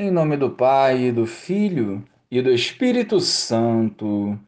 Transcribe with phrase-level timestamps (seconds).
[0.00, 4.38] Em nome do Pai, do Filho e do Espírito Santo.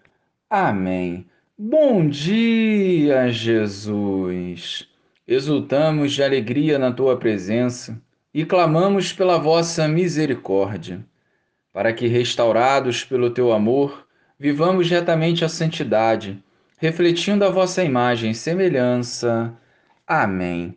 [0.49, 1.27] Amém.
[1.59, 4.89] Bom dia, Jesus.
[5.27, 8.01] Exultamos de alegria na tua presença
[8.33, 11.05] e clamamos pela vossa misericórdia,
[11.73, 14.07] para que, restaurados pelo teu amor,
[14.39, 16.41] vivamos retamente a santidade,
[16.79, 19.53] refletindo a vossa imagem e semelhança.
[20.07, 20.77] Amém.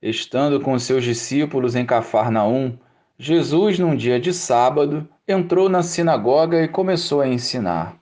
[0.00, 2.78] Estando com seus discípulos em Cafarnaum,
[3.18, 7.98] Jesus, num dia de sábado, entrou na sinagoga e começou a ensinar.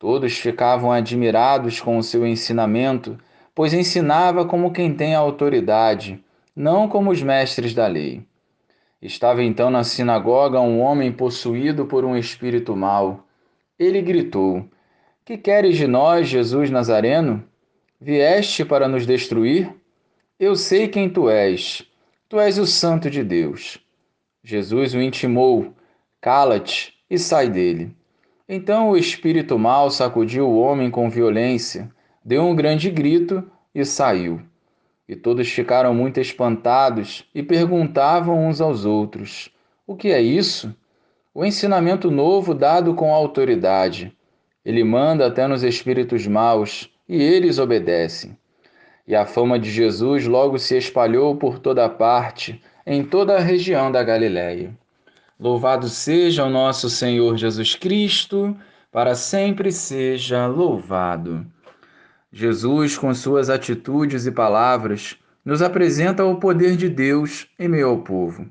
[0.00, 3.16] Todos ficavam admirados com o seu ensinamento,
[3.54, 6.20] pois ensinava como quem tem autoridade,
[6.56, 8.26] não como os mestres da lei.
[9.00, 13.24] Estava então na sinagoga um homem possuído por um espírito mau.
[13.78, 14.68] Ele gritou:
[15.24, 17.44] Que queres de nós, Jesus Nazareno?
[18.00, 19.72] Vieste para nos destruir?
[20.36, 21.86] Eu sei quem tu és.
[22.28, 23.78] Tu és o Santo de Deus.
[24.44, 25.72] Jesus o intimou:
[26.20, 27.94] Cala-te e sai dele.
[28.48, 31.88] Então o espírito mau sacudiu o homem com violência,
[32.24, 34.42] deu um grande grito e saiu.
[35.08, 39.48] E todos ficaram muito espantados e perguntavam uns aos outros:
[39.86, 40.74] O que é isso?
[41.32, 44.12] O ensinamento novo dado com autoridade.
[44.64, 48.36] Ele manda até nos espíritos maus e eles obedecem.
[49.06, 53.90] E a fama de Jesus logo se espalhou por toda parte em toda a região
[53.90, 54.76] da Galiléia.
[55.38, 58.56] Louvado seja o nosso Senhor Jesus Cristo,
[58.90, 61.46] para sempre seja louvado.
[62.32, 67.98] Jesus, com suas atitudes e palavras, nos apresenta o poder de Deus em meio ao
[67.98, 68.46] povo.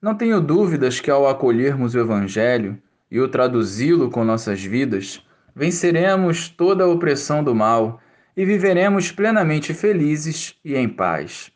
[0.00, 5.22] Não tenho dúvidas que, ao acolhermos o Evangelho e o traduzi-lo com nossas vidas,
[5.54, 8.00] venceremos toda a opressão do mal
[8.36, 11.50] e viveremos plenamente felizes e em paz.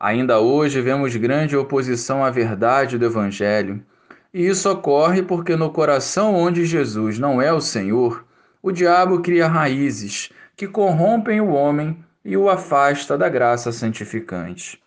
[0.00, 3.82] Ainda hoje vemos grande oposição à verdade do Evangelho,
[4.32, 8.24] e isso ocorre porque no coração onde Jesus não é o Senhor,
[8.62, 14.80] o diabo cria raízes que corrompem o homem e o afasta da graça santificante.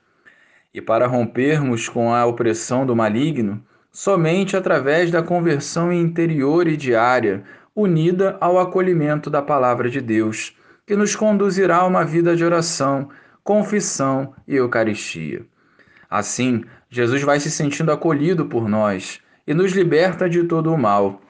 [0.74, 3.62] E para rompermos com a opressão do maligno,
[3.92, 7.44] somente através da conversão interior e diária,
[7.76, 10.56] unida ao acolhimento da palavra de Deus,
[10.86, 13.10] que nos conduzirá a uma vida de oração
[13.44, 15.46] confissão e Eucaristia.
[16.10, 21.22] Assim, Jesus vai se sentindo acolhido por nós e nos liberta de todo o mal,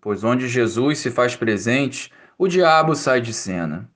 [0.00, 3.88] pois onde Jesus se faz presente, o diabo sai de cena.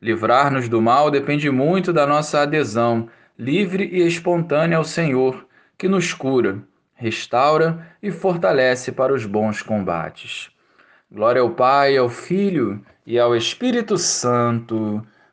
[0.00, 3.08] Livrar-nos do mal depende muito da nossa adesão
[3.38, 5.46] livre e espontânea ao Senhor,
[5.76, 6.62] que nos cura,
[6.94, 10.50] restaura e fortalece para os bons combates.
[11.10, 15.04] Glória ao Pai, ao Filho e ao Espírito Santo